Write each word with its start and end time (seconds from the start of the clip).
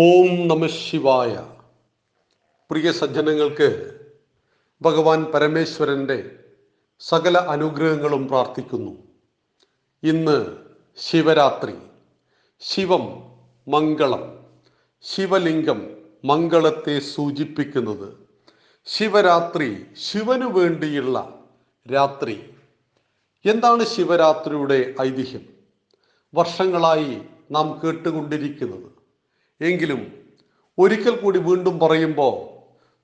ഓം 0.00 0.48
നമ 0.48 0.66
ശിവായ. 0.66 1.46
പ്രിയ 2.70 2.92
സജ്ജനങ്ങൾക്ക് 2.92 4.00
ഭഗവാൻ 4.82 5.24
പരമേശ്വരന്റെ 5.24 6.38
സകല 7.00 7.38
അനുഗ്രഹങ്ങളും 7.38 8.28
പ്രാർത്ഥിക്കുന്നു. 8.28 8.90
ഇന്ന് 10.02 10.56
ശിവരാത്രി. 10.98 11.74
ശിവം 12.60 13.22
മംഗളം. 13.68 14.46
ശിവലിംഗം 15.02 15.96
മംഗളത്തെ 16.24 16.98
സൂചിപ്പിക്കുന്നത് 16.98 18.14
ശിവരാത്രി 18.86 19.86
ശിവനു 20.00 20.46
വേണ്ടിയുള്ള 20.46 21.44
രാത്രി. 21.94 22.54
എന്താണ് 23.44 23.84
ശിവരാത്രിയുടെ 23.84 24.94
ഐതിഹ്യം? 25.02 25.48
വർഷങ്ങളായി 26.34 27.22
നാം 27.50 27.80
കേട്ടുകൊണ്ടിരിക്കുന്നത് 27.84 28.97
എങ്കിലും 29.60 30.00
ഒരിക്കൽ 30.78 31.20
കൂടി 31.20 31.38
വീണ്ടും 31.38 31.78
പറയുമ്പോൾ 31.78 32.34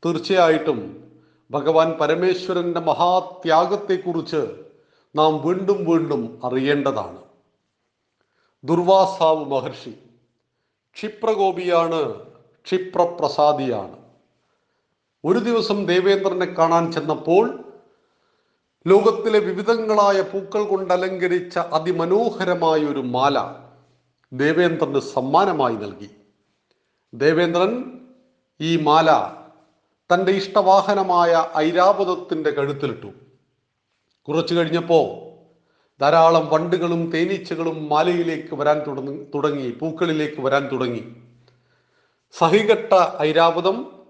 തീർച്ചയായിട്ടും 0.04 1.10
ഭഗവാൻ 1.50 1.92
പരമേശ്വരന്റെ 2.00 2.80
മഹാത്യാഗത്തെക്കുറിച്ച് 2.80 4.42
നാം 5.16 5.48
വീണ്ടും 5.48 5.84
വീണ്ടും 5.90 6.40
അറിയേണ്ടതാണ്. 6.44 7.18
ദുർവാസാവ് 8.64 9.44
മഹർഷി 9.44 9.94
ക്ഷിപ്രഗോപിയാണ് 10.96 12.14
ക്ഷിപ്രപ്രസാദിയാണ്. 12.66 13.96
ഒരു 15.24 15.38
ദിവസം 15.38 15.86
ദേവേന്ദ്രനെ 15.86 16.46
കാണാൻ 16.46 16.92
ചെന്നപ്പോൾ 16.92 17.64
ലോകത്തിലെ 18.86 19.38
വിവിധങ്ങളായ 19.38 20.20
പൂക്കൾ 20.20 20.62
കൊണ്ട് 20.64 20.94
അലങ്കരിച്ച 20.94 21.58
അതിമനോഹരമായ 21.58 22.80
ഒരു 22.84 23.00
മാല 23.00 23.54
ദേവേന്ദ്രന് 24.32 25.00
സമ്മാനമായി 25.00 25.74
നൽകി. 25.74 26.10
ദേവേന്ദ്രൻ 27.14 28.00
ഈ 28.60 28.76
മാല 28.76 29.30
തന്റെ 30.14 30.32
ഇഷ്ടവാഹനമായ 30.32 31.48
ഐരാവതത്തിന്റെ 31.56 32.50
കഴുത്തിലിട്ടു. 32.50 33.06
കുറച്ചു 34.28 34.54
കഴിഞ്ഞപ്പോൾ 34.54 35.32
ധാരാളം 36.00 36.48
വണ്ടുകളും 36.48 37.10
തേനീച്ചകളും 37.10 37.88
മാലയിലേക്ക് 37.88 38.54
വരാൻ 38.54 38.78
തുടങ്ങി 39.34 39.70
പൂക്കളിലേക്ക് 39.70 40.40
വരാൻ 40.40 40.68
തുടങ്ങി. 40.72 41.16
സഹികെട്ട 42.32 42.92
ഐരാവതം 43.20 44.06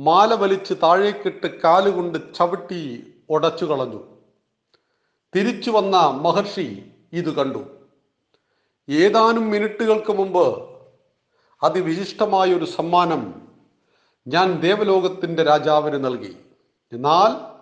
മാല 0.00 0.34
വലിച്ച് 0.34 0.74
താഴേക്കിട്ട് 0.74 1.60
കാലുകൊണ്ട് 1.60 2.34
ചവിട്ടി 2.34 3.14
ഉടച്ചു 3.28 3.64
കളഞ്ഞു. 3.64 4.18
തിരിച്ചു 5.36 5.70
വന്ന 5.70 5.96
മഹർഷി 5.96 6.84
ഇത് 7.12 7.34
കണ്ടു. 7.34 7.64
ഏതാനും 8.88 9.50
മിനിറ്റുകൾക്ക് 9.50 10.12
മുമ്പ് 10.12 10.71
അതിവിശിഷ്ടമായ 11.62 12.54
ഒരു 12.54 12.64
സമ്മാനം 12.64 13.42
ഞാൻ 14.28 14.60
ദേവലോകത്തിന്റെ 14.60 15.42
രാജാവിന് 15.42 16.04
നൽകി. 16.04 16.36
എന്നാൽ 16.92 17.52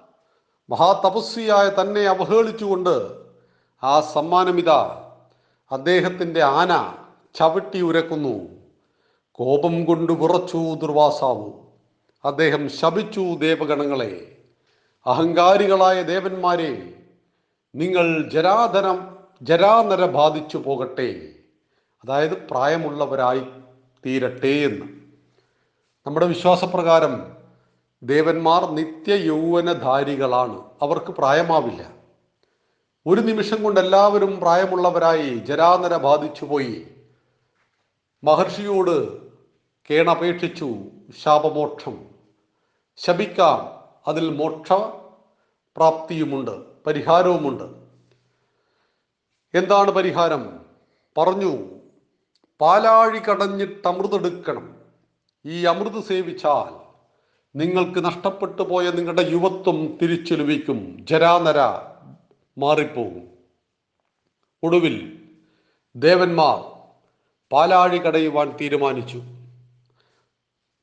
മഹാതപസ്വിയായ 0.70 1.70
തന്നെ 1.80 2.00
അവഹേളിച്ചുകൊണ്ട് 2.00 3.20
ആ 3.84 4.00
സമ്മാനം 4.00 4.20
സമ്മാനമിതാ 4.20 5.12
അദ്ദേഹത്തിന്റെ 5.72 6.42
ആന 6.42 6.94
ചവിട്ടി 7.34 7.80
ഉരക്കുന്നു. 7.80 8.48
കോപം 9.32 9.84
കൊണ്ട് 9.84 10.12
വിറച്ചു 10.12 10.56
ദുർവാസാവു. 10.56 11.68
അദ്ദേഹം 12.24 12.68
ശപിച്ചു 12.68 13.20
ദേവഗണങ്ങളെ 13.20 14.38
അഹങ്കാരികളായ 15.06 16.02
ദേവന്മാരെ 16.02 16.94
നിങ്ങൾ 17.74 18.30
ജരാധനം 18.30 19.16
ജരാനര 19.42 20.04
ബാധിച്ചു 20.04 20.58
പോകട്ടെ. 20.58 21.34
അതായത് 22.04 22.48
പ്രായമുള്ളവരായി 22.48 23.42
തീരട്ടെ 24.06 24.48
എന്ന്. 24.48 24.86
നമ്മുടെ 26.06 26.26
വിശ്വാസപ്രകാരം 26.26 27.36
ദേവന്മാർ 28.02 28.70
നിത്യ 28.70 29.14
യൗവനധാരികളാണ് 29.14 30.64
അവർക്ക് 30.82 31.06
പ്രായമാവില്ല. 31.06 31.90
ഒരു 33.06 33.20
നിമിഷം 33.20 33.62
കൊണ്ട് 33.62 33.80
എല്ലാവരും 33.80 34.40
പ്രായമുള്ളവരായി 34.40 35.36
ജരാനര 35.36 35.96
ബാധിച്ചുപോയി. 35.96 36.86
മഹർഷിയോട് 38.24 39.22
കേണപേക്ഷിച്ചു 39.90 40.76
ശാപമോക്ഷം. 41.22 42.04
ശപിക്കാം 42.96 43.84
അതിൽ 44.06 44.30
മോക്ഷ 44.30 44.72
പ്രാപ്തിയുമുണ്ട് 45.76 46.84
പരിഹാരവുമുണ്ട്. 46.86 47.64
എന്താണ് 49.54 49.90
പരിഹാരം? 49.90 50.60
പറഞ്ഞു 51.18 51.80
പാലാഴി 52.60 53.18
കടഞ്ഞിട്ട് 53.18 53.88
അമൃതെടുക്കണം 53.88 54.76
ഈ 55.44 55.64
അമൃത് 55.64 56.04
സേവിച്ചാൽ 56.04 56.72
നിങ്ങൾക്ക് 57.58 58.04
നഷ്ടപ്പെട്ടു 58.04 58.62
പോയ 58.62 58.90
നിങ്ങളുടെ 58.90 59.22
യുവത്വം 59.30 59.98
തിരിച്ചു 60.02 60.34
ലഭിക്കും 60.34 60.96
ജരാനര 61.00 61.60
മാറിപ്പോകും. 62.58 63.30
ഒടുവിൽ 64.62 64.96
ദേവന്മാർ 65.96 66.58
പാലാഴി 67.52 67.98
കടയുവാൻ 67.98 68.56
തീരുമാനിച്ചു. 68.60 69.22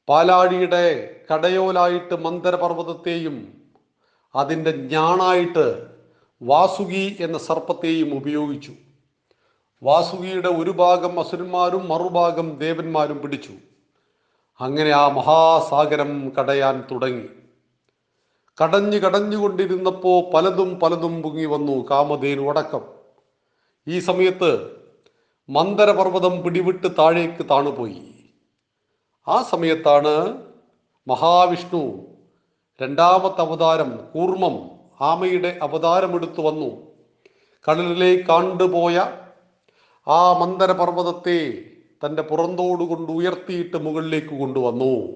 പാലാഴിയുടെ 0.10 1.16
കടയോലായിട്ട് 1.34 2.16
മന്ദരപർവതത്തെയും 2.16 3.64
അതിന്റെ 4.36 4.72
ഞാണായിട്ട് 4.72 5.88
വാസുകി 6.42 7.18
എന്ന 7.20 7.38
സർപ്പത്തെയും 7.38 8.14
ഉപയോഗിച്ചു. 8.14 8.72
വാസുകിയുടെ 9.84 10.48
ഒരു 10.48 10.72
ഭാഗം 10.72 11.20
അസുരന്മാരും 11.20 11.88
മറുഭാഗം 11.88 12.56
ദേവന്മാരും 12.56 13.22
പിടിച്ചു. 13.22 13.52
അങ്ങനെ 14.62 14.90
ആ 14.90 15.08
മഹാസാഗരം 15.08 16.30
കടയാൻ 16.30 16.84
തുടങ്ങി. 16.92 17.28
കടഞ്ഞു 18.64 18.98
കടഞ്ഞുകൊണ്ടിരുന്നപ്പോൾ 18.98 20.32
പലതും 20.34 20.80
പലതും 20.80 21.24
പൊങ്ങി 21.24 21.46
വന്നു 21.46 21.90
കാമധേനു 21.90 22.50
അടക്കം. 22.50 22.82
ഈ 23.88 24.00
സമയത്ത് 24.00 24.78
മന്ദരപർവതം 25.50 26.44
പിടിവിട്ട് 26.44 26.88
താഴേക്ക് 27.00 27.50
താണുപോയി. 27.50 28.04
ആ 29.28 29.42
സമയത്താണ് 29.42 30.44
മഹാവിഷ്ണു 31.08 32.06
രണ്ടാമത്തെ 32.82 33.42
അവതാരം 33.42 34.00
കൂർമ്മം 34.14 34.70
ആമയുടെ 35.02 35.60
അവതാരമെടുത്തു 35.62 36.42
വന്നു. 36.42 36.70
കടലിലേക്ക് 37.70 38.24
കാണ്ടുപോയ 38.24 39.06
ആ 40.08 40.38
മന്ദരപർവതത്തെ 40.40 41.64
തന്റെ 42.06 42.22
പുറന്തോട് 42.22 42.84
കൊണ്ട് 42.84 43.12
ഉയർത്തിയിട്ട് 43.12 43.78
മുകളിലേക്ക് 43.78 44.40
കൊണ്ടുവന്നു. 44.40 45.08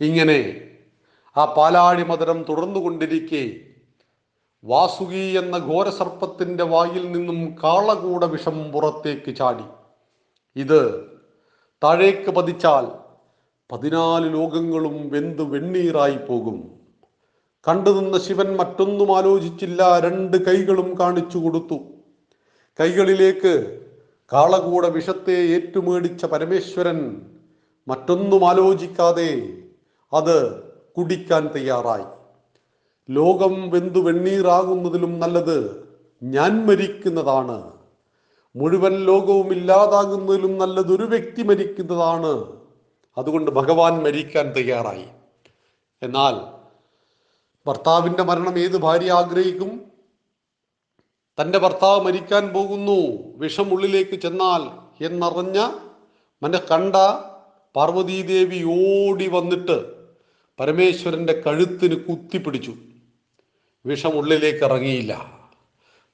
ഇങ്ങനെ 0.00 0.60
ആ 1.36 1.44
പാലാഴി 1.44 2.02
മധുരം 2.02 2.42
തുടർന്നു 2.48 2.80
കൊണ്ടിരിക്കെ 2.80 3.56
വാസുകി 4.64 5.38
എന്ന 5.38 5.58
ഘോരസർപ്പത്തിന്റെ 5.58 6.64
വായിൽ 6.64 7.12
നിന്നും 7.12 7.56
കാളകൂട 7.62 8.24
വിഷം 8.24 8.72
പുറത്തേക്ക് 8.72 9.36
ചാടി. 9.36 9.64
ഇത് 10.56 11.06
താഴേക്ക് 11.84 12.30
പതിച്ചാൽ 12.30 12.86
പതിനാല് 13.72 14.34
ലോകങ്ങളും 14.34 15.08
വെന്ത് 15.08 15.42
വെണ്ണീറായി 15.42 16.18
പോകും. 16.28 16.78
കണ്ടുനിന്ന 17.68 18.18
ശിവൻ 18.18 18.56
മറ്റൊന്നും 18.56 19.16
ആലോചിച്ചില്ല 19.16 19.98
രണ്ട് 19.98 20.44
കൈകളും 20.44 20.98
കാണിച്ചു 21.00 21.38
കൊടുത്തു. 21.38 21.93
കൈകളിലേക്ക് 22.80 23.80
കാളകൂട 24.32 24.86
വിഷത്തെ 24.86 25.32
ഏറ്റുമേടിച്ച 25.32 26.24
പരമേശ്വരൻ 26.24 27.26
മറ്റൊന്നും 27.88 28.48
ആലോചിക്കാതെ 28.48 29.58
അത് 30.12 30.62
കുടിക്കാൻ 30.98 31.48
തയ്യാറായി. 31.54 32.04
ലോകം 33.10 33.70
വെന്തു 33.70 33.98
വെണ്ണീറാകുന്നതിലും 33.98 35.20
നല്ലത് 35.20 35.88
ഞാൻ 36.22 36.66
മരിക്കുന്നതാണ്. 36.66 37.72
മുഴുവൻ 38.56 39.04
ലോകവും 39.04 39.52
ഇല്ലാതാകുന്നതിലും 39.52 40.58
നല്ലത് 40.58 40.92
ഒരു 40.92 41.02
വ്യക്തി 41.02 41.42
മരിക്കുന്നതാണ്. 41.42 42.52
അതുകൊണ്ട് 43.18 43.50
ഭഗവാൻ 43.50 44.02
മരിക്കാൻ 44.02 44.52
തയ്യാറായി. 44.52 45.04
എന്നാൽ 46.02 46.64
ഭർത്താവിന്റെ 47.66 48.22
മരണം 48.22 48.58
ഏത് 48.58 48.76
ഭാര്യ 48.76 49.12
ആഗ്രഹിക്കും? 49.12 49.93
തന്റെ 51.40 51.58
ഭർത്താവ് 51.58 52.04
മരിക്കാൻ 52.04 52.48
പോകുന്നു. 52.48 53.28
വിഷം 53.36 53.70
ഉള്ളിലേക്ക് 53.70 54.16
ചെന്നാൽ 54.20 54.84
എന്നറിഞ്ഞ 55.04 55.70
മനെ 56.42 56.58
കണ്ട 56.58 56.96
പാർവതീദേവി 57.76 58.64
ഓടി 58.64 59.28
വന്നിട്ട് 59.28 59.94
പരമേശ്വരന്റെ 60.60 61.42
കഴുത്തിന് 61.46 61.94
കുത്തിപ്പിടിച്ചു. 61.94 62.74
വിഷം 63.86 64.10
ഉള്ളിലേക്ക് 64.10 64.64
ഇറങ്ങിയില്ല. 64.64 65.40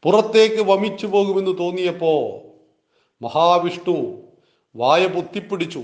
പുറത്തേക്ക് 0.03 0.63
വമിച്ചു 0.63 1.07
പോകുമെന്ന് 1.07 1.59
തോന്നിയപ്പോൾ 1.59 2.51
മഹാവിഷ്ണു 3.25 4.23
വായ 4.77 5.07
പൊത്തിപ്പിടിച്ചു. 5.07 5.83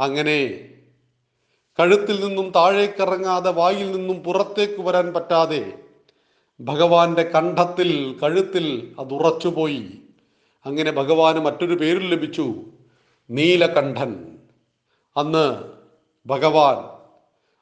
അങ്ങനെ 0.00 0.68
കഴുത്തിൽ 1.80 2.24
നിന്നും 2.24 2.50
താഴേക്കിറങ്ങാതെ 2.50 3.50
വായിൽ 3.50 3.92
നിന്നും 3.92 4.22
പുറത്തേക്ക് 4.22 4.80
വരാൻ 4.80 5.12
പറ്റാതെ 5.12 5.74
ഭഗവാന്റെ 6.62 7.22
കണ്ഠത്തിൽ 7.22 8.18
കഴുത്തിൽ 8.22 8.94
അത് 9.00 9.14
ഉറച്ചുപോയി 9.14 9.98
അങ്ങനെ 10.66 10.92
ഭഗവാന് 10.92 11.38
മറ്റൊരു 11.38 11.74
പേര് 11.74 12.12
ലഭിച്ചു 12.12 12.54
നീലകണ്ഠൻ. 13.30 14.38
അന്ന് 15.16 15.64
ഭഗവാൻ 16.26 16.98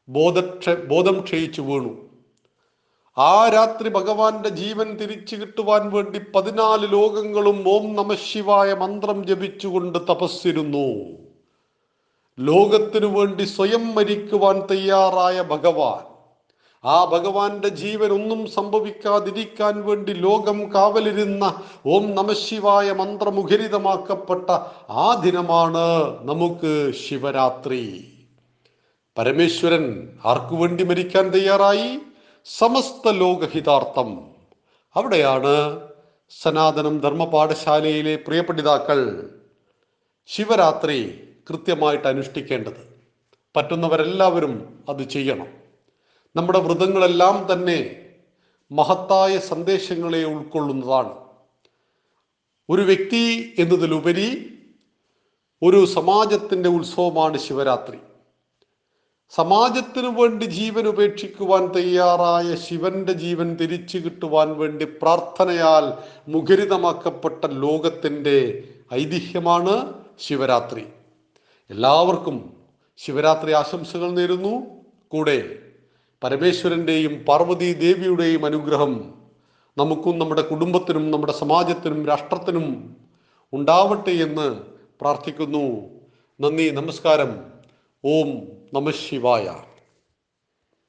ബോധക്ഷ 0.08 0.70
ബോധം 0.70 1.20
ക്ഷയിച്ചു 1.20 1.60
വീണു. 1.60 1.96
ആ 3.18 3.48
രാത്രി 3.48 3.88
ഭഗവാന്റെ 3.88 4.48
ജീവൻ 4.48 4.96
തിരിച്ചു 4.96 5.36
കിട്ടുവാൻ 5.36 5.90
വേണ്ടി 5.90 6.20
പതിനാല് 6.34 6.92
ലോകങ്ങളും 6.92 7.68
ഓം 7.68 7.94
നമശിവായ 7.94 8.74
മന്ത്രം 8.74 9.26
ജപിച്ചുകൊണ്ട് 9.26 9.98
തപസ്സിരുന്നു. 9.98 10.88
ലോകത്തിനു 12.38 13.06
വേണ്ടി 13.06 13.44
സ്വയം 13.44 13.94
മരിക്കുവാൻ 13.94 14.60
തയ്യാറായ 14.70 15.42
ഭഗവാൻ 15.42 16.09
ആ 16.84 17.04
ഭഗവാന്റെ 17.04 17.68
ജീവൻ 17.68 18.12
ഒന്നും 18.12 18.50
സംഭവിക്കാതിരിക്കാൻ 18.50 19.86
വേണ്ടി 19.86 20.12
ലോകം 20.12 20.74
കാവലിരുന്ന 20.74 21.62
ഓം 21.86 22.14
നമശിവായ 22.14 22.92
മന്ത്രമുഖരിതമാക്കപ്പെട്ട 22.92 24.50
ആ 24.90 25.20
ദിനമാണ് 25.24 25.84
നമുക്ക് 26.20 26.92
ശിവരാത്രി. 26.94 27.82
പരമേശ്വരൻ 29.18 30.08
ആർക്കു 30.24 30.56
വേണ്ടി 30.56 30.84
മരിക്കാൻ 30.84 31.28
തയ്യാറായി? 31.28 31.98
സമസ്ത 32.44 33.10
ലോകഹിതാർത്ഥം 33.10 34.24
അവിടെയാണ് 34.96 35.80
സനാതനം 36.42 37.00
ധർമ്മപാഠശാലയിലെ 37.00 38.16
പാഠശാലയിലെ 38.16 38.16
പ്രിയ 38.16 38.42
ശിവരാത്രി 40.26 40.98
കൃത്യമായിട്ട് 41.50 42.08
അനുഷ്ഠിക്കേണ്ടത്. 42.08 42.82
പറ്റുന്നവരെല്ലാവരും 43.56 44.84
അത് 44.88 45.02
ചെയ്യണം. 45.02 45.59
നമ്മുടെ 46.36 46.58
വ്രതങ്ങളെല്ലാം 46.58 47.52
തന്നെ 47.52 48.06
മഹത്തായ 48.72 49.38
സന്ദേശങ്ങളെ 49.38 50.24
ഉൾക്കൊള്ളുന്നതാണ്. 50.24 51.14
ഒരു 52.70 52.82
വ്യക്തി 52.82 53.54
എന്നതിലുപരി 53.58 54.58
ഒരു 55.62 55.84
സമാജത്തിന്റെ 55.84 56.68
ഉത്സവമാണ് 56.68 57.38
ശിവരാത്രി. 57.38 57.98
സമാജത്തിനു 59.30 60.08
വേണ്ടി 60.08 60.44
ജീവൻ 60.44 60.88
ഉപേക്ഷിക്കുവാൻ 60.88 61.66
തയ്യാറായ 61.66 62.54
ശിവന്റെ 62.54 63.12
ജീവൻ 63.12 63.56
തിരിച്ചു 63.56 63.98
കിട്ടുവാൻ 63.98 64.58
വേണ്ടി 64.58 64.84
പ്രാർത്ഥനയാൽ 64.84 65.92
മുഖരിതമാക്കപ്പെട്ട 66.30 67.46
ലോകത്തിന്റെ 67.46 68.64
ഐതിഹ്യമാണ് 68.94 69.94
ശിവരാത്രി. 70.20 70.86
എല്ലാവർക്കും 71.70 72.56
ശിവരാത്രി 72.98 73.52
ആശംസകൾ 73.52 74.10
നേരുന്നു. 74.10 74.66
കൂടെ 75.08 75.58
പരമേശ്വരന്റെയും 76.22 77.24
പാർവതി 77.28 77.72
ദേവിയുടെയും 77.72 78.44
അനുഗ്രഹം 78.44 78.92
നമുക്കും 79.76 80.18
നമ്മുടെ 80.18 80.42
കുടുംബത്തിനും 80.42 81.10
നമ്മുടെ 81.10 81.32
സമാജത്തിനും 81.32 82.06
രാഷ്ട്രത്തിനും 82.06 82.96
ഉണ്ടാവട്ടെ 83.52 84.10
എന്ന് 84.10 84.46
പ്രാർത്ഥിക്കുന്നു. 85.00 85.64
നന്ദി 86.40 86.70
നമസ്കാരം. 86.70 87.30
ഓം 88.04 88.30
നമ 88.74 88.90
ശിവായ. 88.90 89.46